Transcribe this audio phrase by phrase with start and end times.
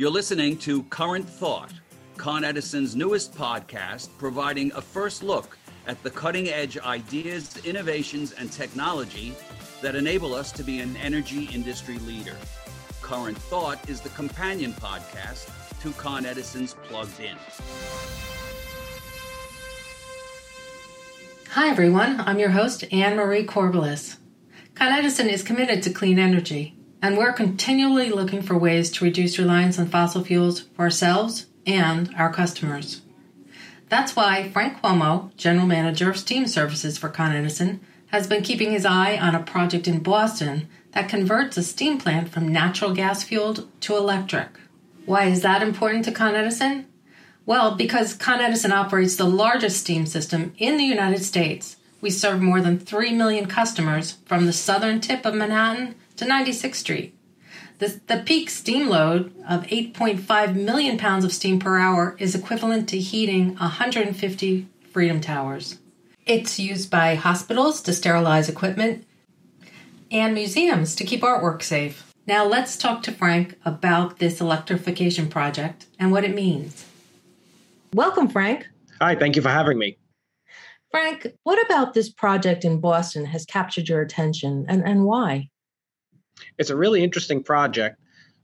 [0.00, 1.74] You're listening to Current Thought,
[2.16, 8.50] Con Edison's newest podcast, providing a first look at the cutting edge ideas, innovations, and
[8.50, 9.34] technology
[9.82, 12.34] that enable us to be an energy industry leader.
[13.02, 15.50] Current Thought is the companion podcast
[15.82, 17.36] to Con Edison's Plugged In.
[21.50, 22.22] Hi, everyone.
[22.22, 24.16] I'm your host, Anne Marie Corbelis.
[24.74, 29.38] Con Edison is committed to clean energy, and we're continually looking for ways to reduce
[29.38, 33.02] reliance on fossil fuels for ourselves and our customers.
[33.88, 38.72] That's why Frank Cuomo, General Manager of Steam Services for Con Edison, has been keeping
[38.72, 43.22] his eye on a project in Boston that converts a steam plant from natural gas
[43.22, 44.48] fueled to electric.
[45.06, 46.86] Why is that important to Con Edison?
[47.46, 51.76] Well, because Con Edison operates the largest steam system in the United States.
[52.00, 56.74] We serve more than 3 million customers from the southern tip of Manhattan to 96th
[56.74, 57.14] Street.
[57.78, 62.90] The, the peak steam load of 8.5 million pounds of steam per hour is equivalent
[62.90, 65.78] to heating 150 Freedom Towers.
[66.26, 69.06] It's used by hospitals to sterilize equipment
[70.10, 72.12] and museums to keep artwork safe.
[72.26, 76.84] Now let's talk to Frank about this electrification project and what it means.
[77.94, 78.68] Welcome, Frank.
[79.00, 79.96] Hi, thank you for having me.
[80.90, 85.48] Frank, what about this project in Boston has captured your attention and, and why?
[86.60, 87.98] It's a really interesting project.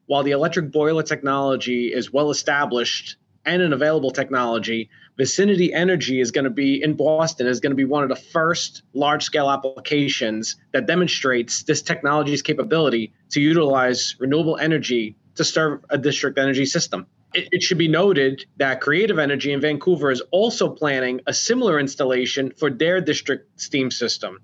[0.06, 6.30] While the electric boiler technology is well established and an available technology, Vicinity Energy is
[6.30, 9.50] going to be in Boston is going to be one of the first large scale
[9.50, 16.64] applications that demonstrates this technology's capability to utilize renewable energy to serve a district energy
[16.64, 17.06] system.
[17.34, 21.78] It, it should be noted that Creative Energy in Vancouver is also planning a similar
[21.78, 24.38] installation for their district steam system.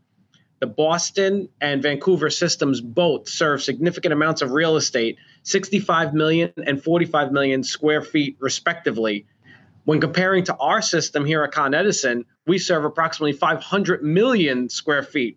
[0.62, 6.80] The Boston and Vancouver systems both serve significant amounts of real estate, 65 million and
[6.80, 9.27] 45 million square feet, respectively.
[9.86, 15.03] When comparing to our system here at Con Edison, we serve approximately 500 million square
[15.03, 15.37] feet,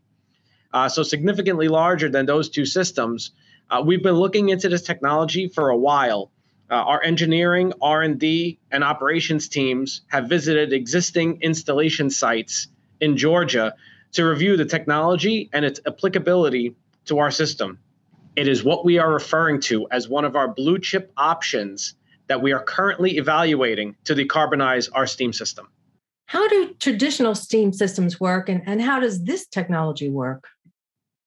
[0.71, 3.31] uh, so significantly larger than those two systems.
[3.71, 6.29] Uh, we've been looking into this technology for a while.
[6.69, 12.67] Uh, our engineering, R&D, and operations teams have visited existing installation sites
[13.01, 13.73] in Georgia
[14.15, 17.79] to review the technology and its applicability to our system.
[18.35, 21.93] It is what we are referring to as one of our blue chip options
[22.27, 25.67] that we are currently evaluating to decarbonize our steam system.
[26.27, 30.47] How do traditional steam systems work, and, and how does this technology work?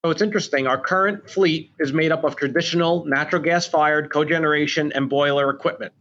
[0.04, 0.66] So it's interesting.
[0.66, 5.92] Our current fleet is made up of traditional natural gas fired cogeneration and boiler equipment.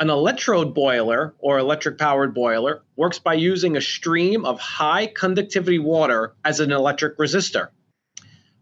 [0.00, 5.78] An electrode boiler or electric powered boiler works by using a stream of high conductivity
[5.78, 7.68] water as an electric resistor.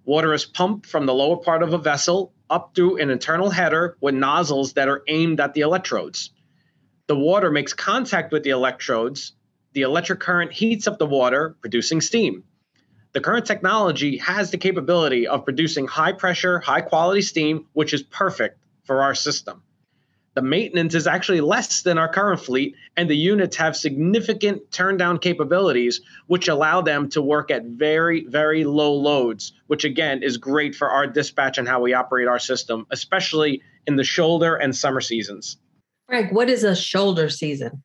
[0.04, 3.96] Water is pumped from the lower part of a vessel up through an internal header
[4.00, 6.30] with nozzles that are aimed at the electrodes.
[7.06, 9.36] The water makes contact with the electrodes.
[9.74, 12.42] The electric current heats up the water, producing steam.
[13.12, 18.02] The current technology has the capability of producing high pressure, high quality steam, which is
[18.02, 19.62] perfect for our system.
[20.38, 24.96] The maintenance is actually less than our current fleet, and the units have significant turn
[24.96, 30.36] down capabilities, which allow them to work at very, very low loads, which again is
[30.36, 34.76] great for our dispatch and how we operate our system, especially in the shoulder and
[34.76, 35.56] summer seasons.
[36.06, 37.82] Frank, what is a shoulder season?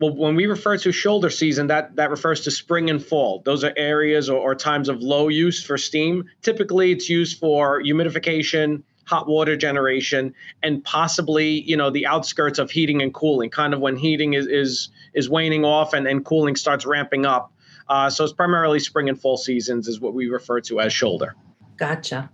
[0.00, 3.42] Well, when we refer to shoulder season, that, that refers to spring and fall.
[3.44, 6.24] Those are areas or, or times of low use for steam.
[6.40, 12.70] Typically, it's used for humidification, hot water generation and possibly you know the outskirts of
[12.70, 16.54] heating and cooling kind of when heating is is is waning off and, and cooling
[16.54, 17.52] starts ramping up.
[17.88, 21.34] Uh, so it's primarily spring and fall seasons is what we refer to as shoulder.
[21.78, 22.30] Gotcha.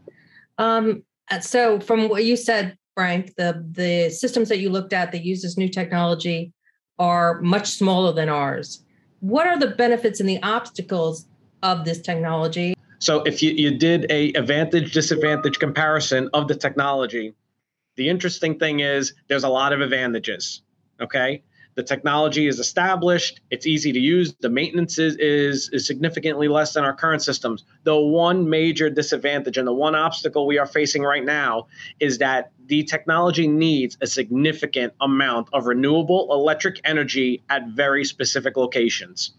[0.59, 1.05] Um,
[1.41, 5.43] so from what you said frank the the systems that you looked at that use
[5.43, 6.53] this new technology
[6.99, 8.85] are much smaller than ours.
[9.21, 11.27] What are the benefits and the obstacles
[11.63, 12.74] of this technology
[13.05, 17.35] so if you, you did a advantage disadvantage comparison of the technology,
[17.97, 20.63] the interesting thing is there's a lot of advantages.
[20.99, 21.43] Okay.
[21.75, 26.73] The technology is established, it's easy to use, the maintenance is, is, is significantly less
[26.73, 27.65] than our current systems.
[27.83, 31.67] The one major disadvantage and the one obstacle we are facing right now
[32.01, 38.57] is that the technology needs a significant amount of renewable electric energy at very specific
[38.57, 39.35] locations.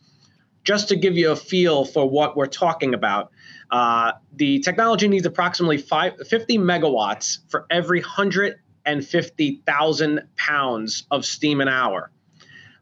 [0.65, 3.31] Just to give you a feel for what we're talking about,
[3.71, 11.67] uh, the technology needs approximately five, 50 megawatts for every 150,000 pounds of steam an
[11.67, 12.11] hour.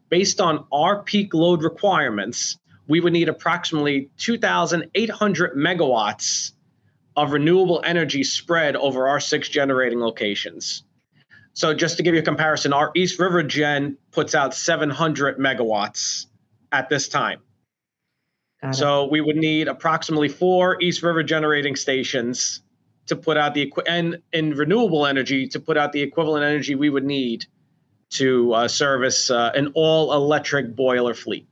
[0.10, 2.58] Based on our peak load requirements,
[2.88, 6.52] we would need approximately 2,800 megawatts
[7.16, 10.84] of renewable energy spread over our six generating locations.
[11.54, 16.26] So just to give you a comparison, our East River Gen puts out 700 megawatts
[16.72, 17.40] at this time.
[18.71, 22.62] So we would need approximately four East River generating stations
[23.07, 26.89] to put out the and in renewable energy to put out the equivalent energy we
[26.89, 27.45] would need
[28.12, 31.48] to uh, service uh, an all electric boiler fleet.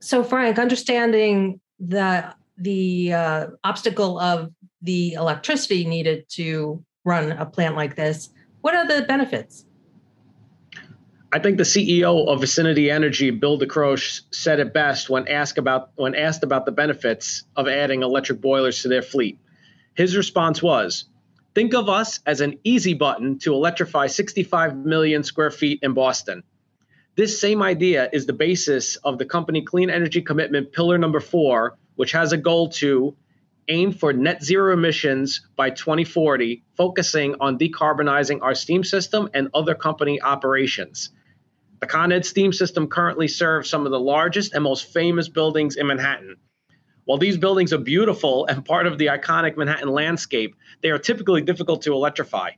[0.00, 7.74] So, Frank, understanding the the uh, obstacle of the electricity needed to run a plant
[7.74, 8.30] like this,
[8.60, 9.66] what are the benefits?
[11.34, 15.90] I think the CEO of Vicinity Energy, Bill DiCroce, said it best when asked about
[15.96, 19.40] when asked about the benefits of adding electric boilers to their fleet.
[19.96, 21.06] His response was,
[21.52, 26.44] Think of us as an easy button to electrify 65 million square feet in Boston.
[27.16, 31.76] This same idea is the basis of the company Clean Energy Commitment Pillar Number Four,
[31.96, 33.16] which has a goal to
[33.66, 39.74] aim for net zero emissions by 2040, focusing on decarbonizing our steam system and other
[39.74, 41.10] company operations.
[41.84, 45.76] The Con Ed steam system currently serves some of the largest and most famous buildings
[45.76, 46.36] in Manhattan.
[47.04, 51.42] While these buildings are beautiful and part of the iconic Manhattan landscape, they are typically
[51.42, 52.52] difficult to electrify.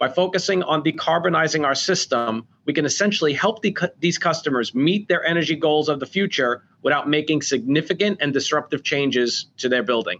[0.00, 5.24] By focusing on decarbonizing our system, we can essentially help the, these customers meet their
[5.24, 10.18] energy goals of the future without making significant and disruptive changes to their building.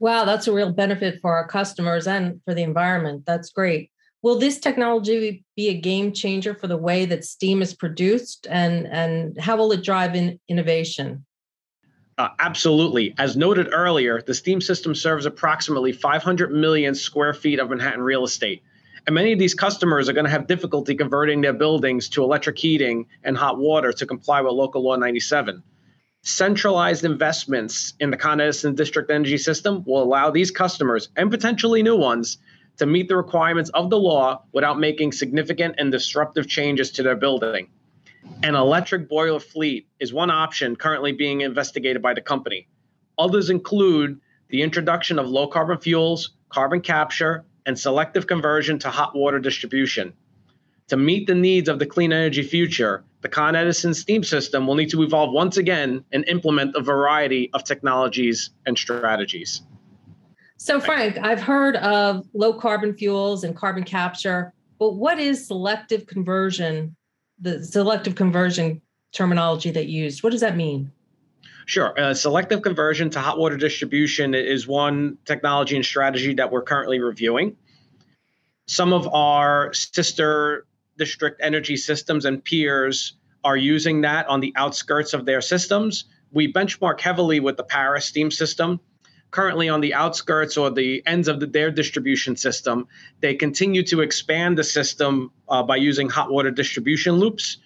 [0.00, 3.24] Wow, that's a real benefit for our customers and for the environment.
[3.24, 3.91] That's great.
[4.22, 8.86] Will this technology be a game changer for the way that steam is produced and,
[8.86, 11.24] and how will it drive in innovation?
[12.18, 13.14] Uh, absolutely.
[13.18, 18.24] As noted earlier, the steam system serves approximately 500 million square feet of Manhattan real
[18.24, 18.62] estate.
[19.06, 22.58] And many of these customers are going to have difficulty converting their buildings to electric
[22.58, 25.64] heating and hot water to comply with Local Law 97.
[26.22, 31.82] Centralized investments in the Con Edison District Energy System will allow these customers and potentially
[31.82, 32.38] new ones
[32.82, 37.14] to meet the requirements of the law without making significant and disruptive changes to their
[37.14, 37.68] building.
[38.42, 42.66] An electric boiler fleet is one option currently being investigated by the company.
[43.20, 49.14] Others include the introduction of low carbon fuels, carbon capture, and selective conversion to hot
[49.14, 50.12] water distribution.
[50.88, 54.74] To meet the needs of the clean energy future, the Con Edison steam system will
[54.74, 59.62] need to evolve once again and implement a variety of technologies and strategies.
[60.62, 66.06] So, Frank, I've heard of low carbon fuels and carbon capture, but what is selective
[66.06, 66.94] conversion
[67.40, 68.80] the selective conversion
[69.12, 70.22] terminology that you used.
[70.22, 70.92] What does that mean?
[71.66, 71.98] Sure.
[71.98, 77.00] Uh, selective conversion to hot water distribution is one technology and strategy that we're currently
[77.00, 77.56] reviewing.
[78.68, 80.66] Some of our sister
[80.96, 86.04] district energy systems and peers are using that on the outskirts of their systems.
[86.30, 88.78] We benchmark heavily with the Paris steam system.
[89.32, 92.86] Currently, on the outskirts or the ends of the, their distribution system,
[93.20, 97.56] they continue to expand the system uh, by using hot water distribution loops.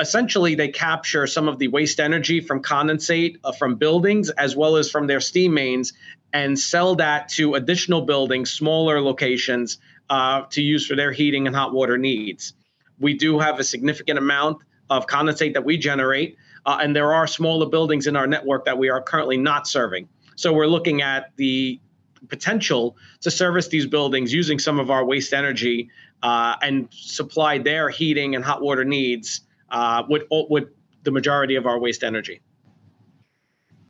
[0.00, 4.76] Essentially, they capture some of the waste energy from condensate uh, from buildings as well
[4.76, 5.92] as from their steam mains
[6.32, 9.78] and sell that to additional buildings, smaller locations
[10.10, 12.54] uh, to use for their heating and hot water needs.
[12.98, 14.58] We do have a significant amount
[14.90, 16.36] of condensate that we generate,
[16.66, 20.08] uh, and there are smaller buildings in our network that we are currently not serving.
[20.36, 21.80] So we're looking at the
[22.28, 25.90] potential to service these buildings using some of our waste energy
[26.22, 29.40] uh, and supply their heating and hot water needs
[29.70, 30.68] uh, with, with
[31.02, 32.40] the majority of our waste energy.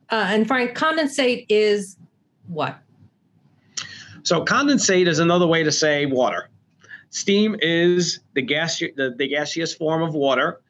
[0.09, 1.97] Uh, and Frank, condensate is
[2.47, 2.77] what?
[4.23, 6.49] So condensate is another way to say water.
[7.09, 10.61] Steam is the gas the, the gaseous form of water.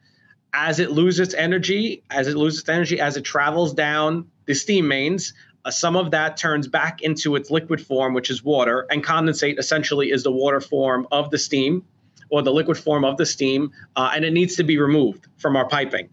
[0.54, 5.34] As it loses energy, as it loses energy, as it travels down the steam mains,
[5.66, 9.58] uh, some of that turns back into its liquid form, which is water, and condensate
[9.58, 11.84] essentially is the water form of the steam
[12.30, 15.56] or the liquid form of the steam, uh, and it needs to be removed from
[15.56, 16.10] our piping.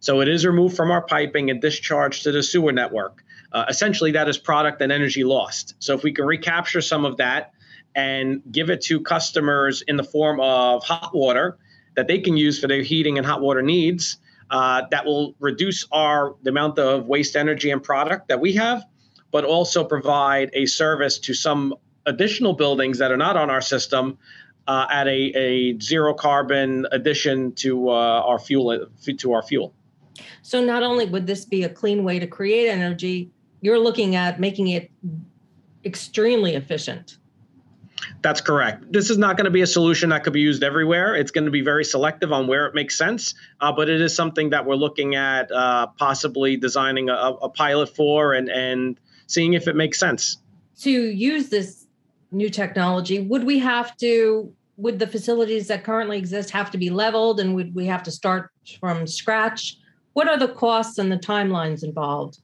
[0.00, 3.24] So it is removed from our piping and discharged to the sewer network.
[3.52, 5.74] Uh, essentially, that is product and energy lost.
[5.78, 7.52] So if we can recapture some of that
[7.94, 11.56] and give it to customers in the form of hot water
[11.96, 14.18] that they can use for their heating and hot water needs,
[14.50, 18.84] uh, that will reduce our the amount of waste energy and product that we have,
[19.30, 21.74] but also provide a service to some
[22.06, 24.18] additional buildings that are not on our system
[24.66, 28.86] uh, at a, a zero carbon addition to uh, our fuel
[29.18, 29.74] to our fuel.
[30.42, 34.38] So not only would this be a clean way to create energy, you're looking at
[34.38, 34.90] making it
[35.84, 37.18] extremely efficient.
[38.22, 38.92] That's correct.
[38.92, 41.14] This is not going to be a solution that could be used everywhere.
[41.14, 44.14] It's going to be very selective on where it makes sense, uh, but it is
[44.14, 49.54] something that we're looking at uh, possibly designing a, a, pilot for and, and seeing
[49.54, 50.38] if it makes sense.
[50.80, 51.86] To use this
[52.32, 56.90] new technology, would we have to would the facilities that currently exist have to be
[56.90, 59.76] leveled and would we have to start from scratch?
[60.14, 62.38] What are the costs and the timelines involved?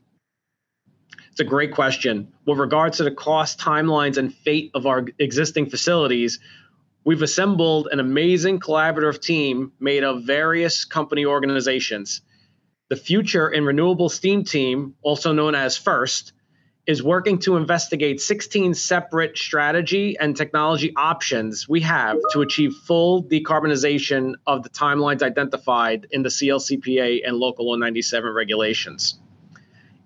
[1.41, 2.29] It's a great question.
[2.45, 6.39] With regards to the cost, timelines, and fate of our existing facilities,
[7.03, 12.21] we've assembled an amazing collaborative team made of various company organizations.
[12.91, 16.35] The Future in Renewable Steam team, also known as FIRST,
[16.87, 23.25] is working to investigate 16 separate strategy and technology options we have to achieve full
[23.25, 29.19] decarbonization of the timelines identified in the CLCPA and Local 097 regulations.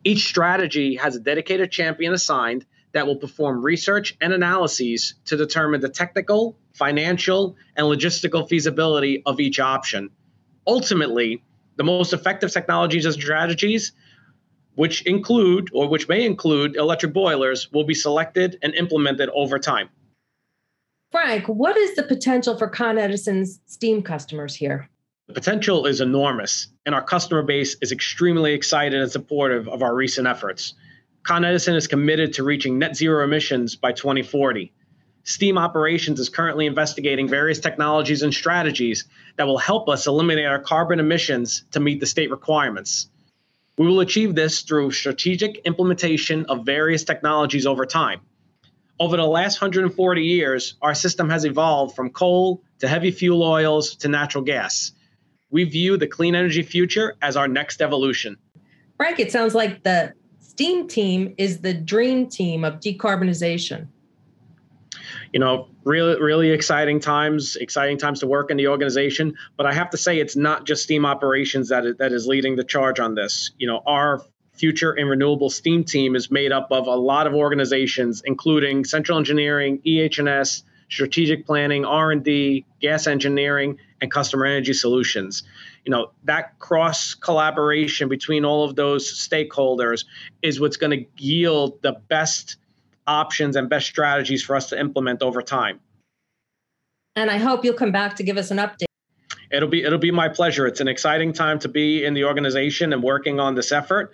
[0.04, 5.80] Each strategy has a dedicated champion assigned that will perform research and analyses to determine
[5.80, 10.10] the technical, financial, and logistical feasibility of each option.
[10.66, 11.42] Ultimately,
[11.76, 13.92] the most effective technologies and strategies,
[14.74, 19.88] which include or which may include electric boilers, will be selected and implemented over time.
[21.10, 24.88] Frank, what is the potential for Con Edison's steam customers here?
[25.26, 29.94] The potential is enormous, and our customer base is extremely excited and supportive of our
[29.94, 30.74] recent efforts.
[31.22, 34.70] Con Edison is committed to reaching net zero emissions by 2040.
[35.22, 40.58] Steam Operations is currently investigating various technologies and strategies that will help us eliminate our
[40.58, 43.08] carbon emissions to meet the state requirements.
[43.78, 48.20] We will achieve this through strategic implementation of various technologies over time.
[49.00, 53.96] Over the last 140 years, our system has evolved from coal to heavy fuel oils
[53.96, 54.92] to natural gas.
[55.54, 58.36] We view the clean energy future as our next evolution.
[58.96, 63.86] Frank, it sounds like the STEAM team is the dream team of decarbonization
[65.32, 69.34] you know, really, really exciting times, exciting times to work in the organization.
[69.56, 72.54] But I have to say, it's not just steam operations that is, that is leading
[72.54, 73.50] the charge on this.
[73.58, 77.34] You know, our future and renewable steam team is made up of a lot of
[77.34, 85.42] organizations, including central engineering, EH&S, strategic planning, R&D, gas engineering, and customer energy solutions.
[85.84, 90.04] You know, that cross collaboration between all of those stakeholders
[90.42, 92.56] is what's going to yield the best
[93.06, 95.80] options and best strategies for us to implement over time.
[97.16, 98.84] And I hope you'll come back to give us an update.
[99.50, 100.66] It'll be it'll be my pleasure.
[100.66, 104.12] It's an exciting time to be in the organization and working on this effort.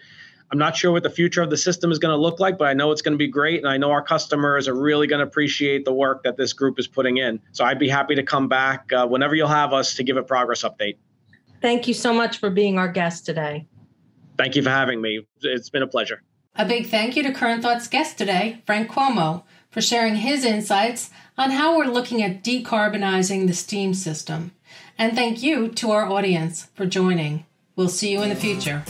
[0.52, 2.66] I'm not sure what the future of the system is going to look like, but
[2.66, 3.60] I know it's going to be great.
[3.60, 6.78] And I know our customers are really going to appreciate the work that this group
[6.78, 7.40] is putting in.
[7.52, 10.22] So I'd be happy to come back uh, whenever you'll have us to give a
[10.22, 10.96] progress update.
[11.62, 13.68] Thank you so much for being our guest today.
[14.38, 15.26] Thank you for having me.
[15.42, 16.22] It's been a pleasure.
[16.56, 21.10] A big thank you to Current Thoughts guest today, Frank Cuomo, for sharing his insights
[21.38, 24.52] on how we're looking at decarbonizing the steam system.
[24.98, 27.46] And thank you to our audience for joining.
[27.76, 28.82] We'll see you in the future.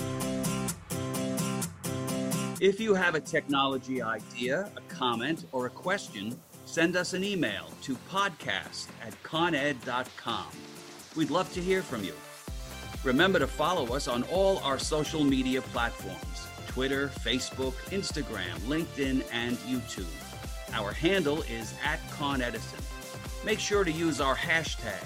[2.61, 7.71] If you have a technology idea, a comment, or a question, send us an email
[7.81, 10.47] to podcast at coned.com.
[11.17, 12.13] We'd love to hear from you.
[13.03, 16.49] Remember to follow us on all our social media platforms.
[16.67, 20.05] Twitter, Facebook, Instagram, LinkedIn, and YouTube.
[20.75, 22.79] Our handle is at Con Edison.
[23.43, 25.03] Make sure to use our hashtag,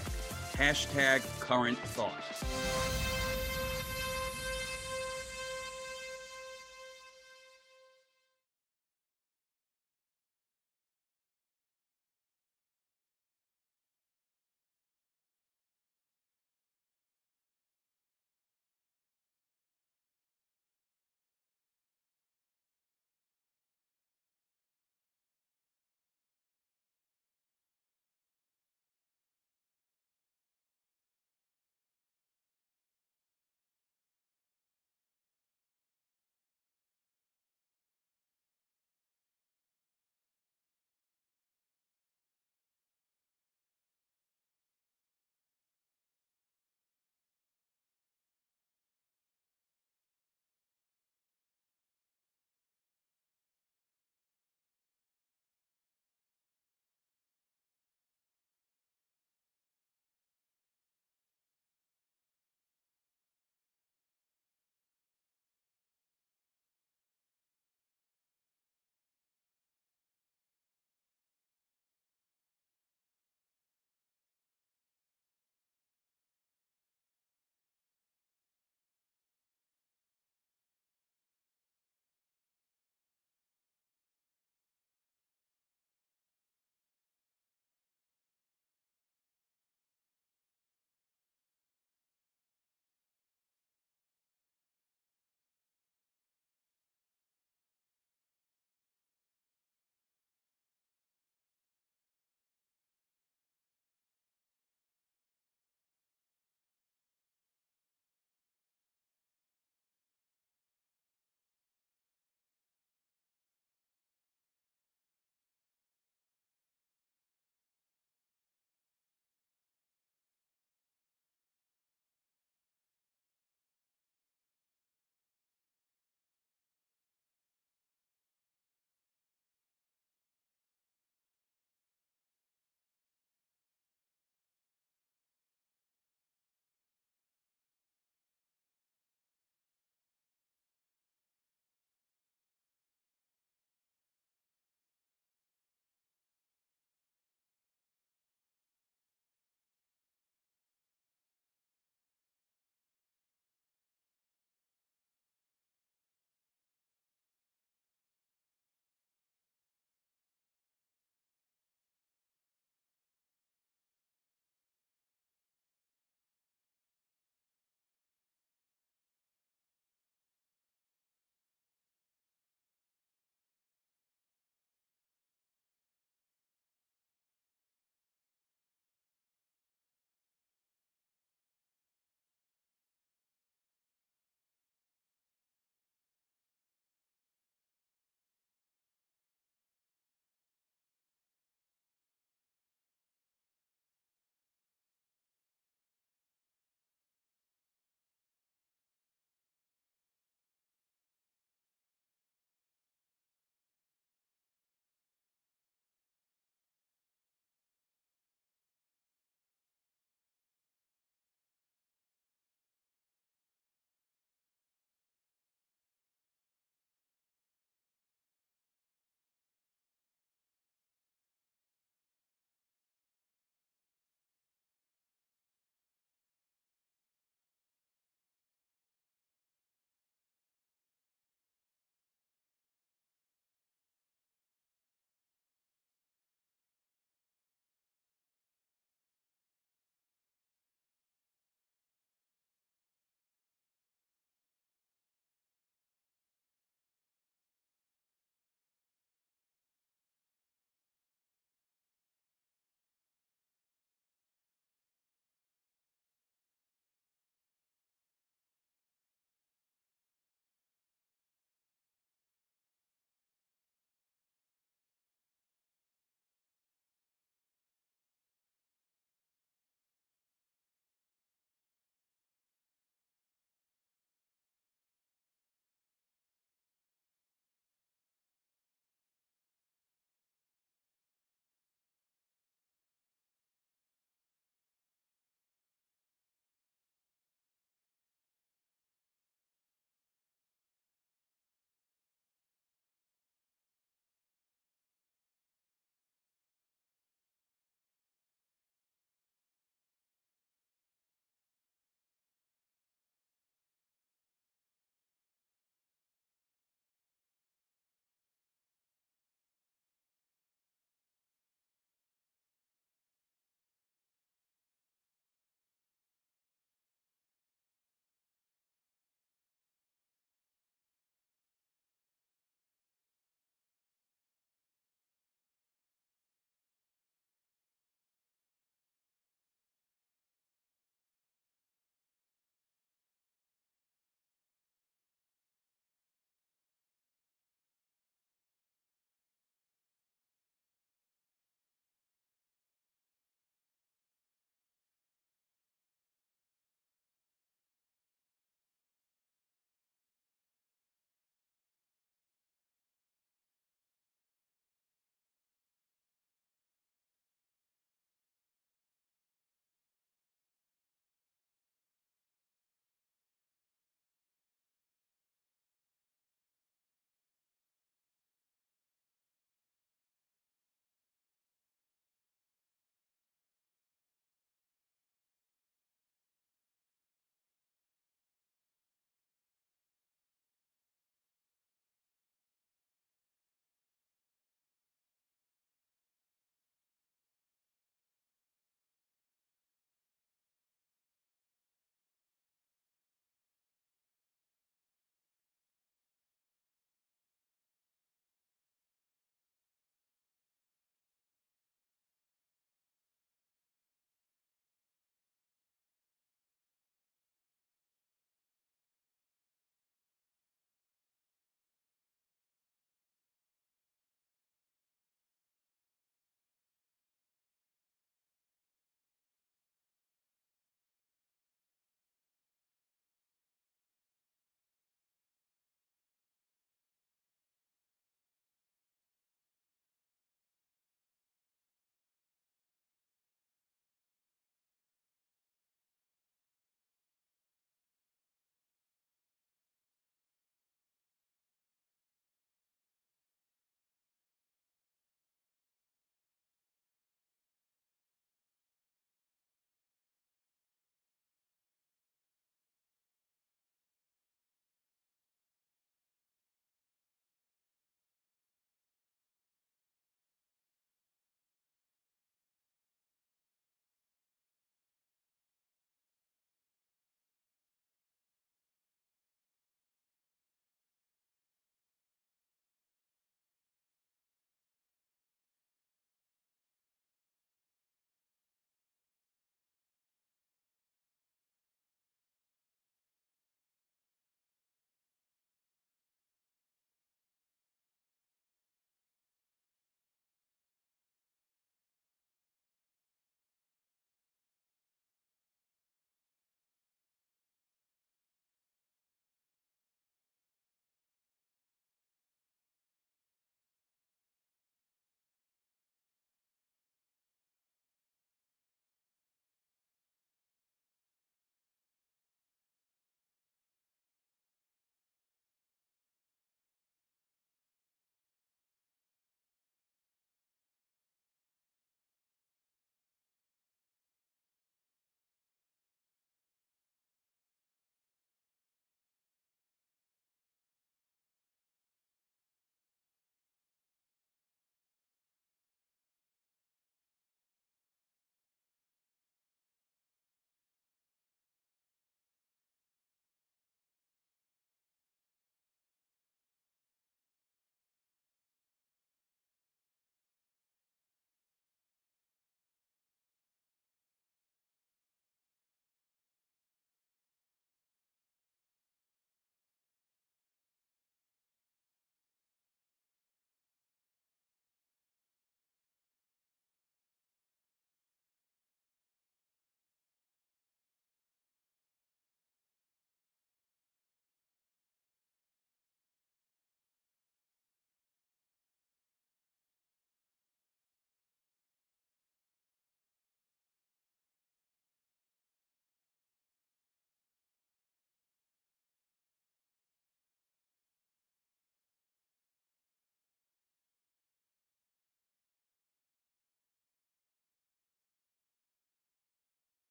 [0.56, 3.13] hashtag current thought.